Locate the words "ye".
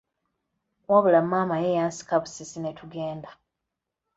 1.63-1.69